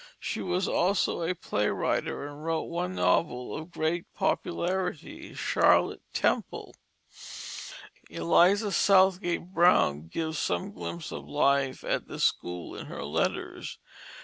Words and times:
She 0.19 0.41
was 0.41 0.67
also 0.67 1.21
a 1.21 1.35
play 1.35 1.67
writer 1.67 2.25
and 2.25 2.43
wrote 2.43 2.63
one 2.63 2.95
novel 2.95 3.55
of 3.55 3.69
great 3.69 4.11
popularity, 4.15 5.35
Charlotte 5.35 6.01
Temple. 6.11 6.75
Eliza 8.09 8.71
Southgate 8.71 9.53
Bowne 9.53 10.07
gives 10.07 10.39
some 10.39 10.71
glimpses 10.71 11.11
of 11.11 11.25
the 11.27 11.31
life 11.31 11.83
at 11.83 12.07
this 12.07 12.23
school 12.23 12.75
in 12.75 12.87
her 12.87 13.03
letters. 13.03 13.77